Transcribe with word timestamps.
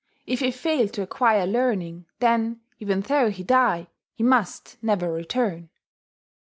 If 0.25 0.39
he 0.39 0.49
fail 0.49 0.87
to 0.87 1.03
acquire 1.03 1.45
learning, 1.45 2.07
then, 2.17 2.61
even 2.79 3.01
though 3.01 3.29
he 3.29 3.43
die, 3.43 3.87
he 4.15 4.23
must 4.23 4.81
never 4.81 5.11
return. 5.11 5.69